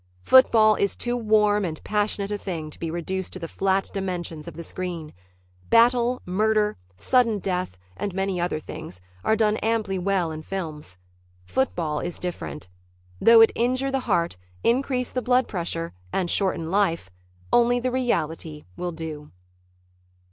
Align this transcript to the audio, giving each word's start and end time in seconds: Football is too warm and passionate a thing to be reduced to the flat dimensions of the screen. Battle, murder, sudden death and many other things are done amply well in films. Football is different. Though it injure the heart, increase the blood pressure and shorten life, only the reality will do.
Football 0.23 0.73
is 0.77 0.95
too 0.95 1.15
warm 1.15 1.63
and 1.63 1.83
passionate 1.83 2.31
a 2.31 2.37
thing 2.39 2.71
to 2.71 2.79
be 2.79 2.89
reduced 2.89 3.33
to 3.33 3.37
the 3.37 3.47
flat 3.47 3.87
dimensions 3.93 4.47
of 4.47 4.55
the 4.55 4.63
screen. 4.63 5.13
Battle, 5.69 6.23
murder, 6.25 6.75
sudden 6.95 7.37
death 7.37 7.77
and 7.95 8.11
many 8.11 8.41
other 8.41 8.59
things 8.59 8.99
are 9.23 9.35
done 9.35 9.57
amply 9.57 9.99
well 9.99 10.31
in 10.31 10.41
films. 10.41 10.97
Football 11.45 11.99
is 11.99 12.17
different. 12.17 12.67
Though 13.19 13.41
it 13.41 13.51
injure 13.53 13.91
the 13.91 13.99
heart, 14.09 14.37
increase 14.63 15.11
the 15.11 15.21
blood 15.21 15.47
pressure 15.47 15.93
and 16.11 16.31
shorten 16.31 16.71
life, 16.71 17.11
only 17.53 17.79
the 17.79 17.91
reality 17.91 18.63
will 18.75 18.91
do. 18.93 19.29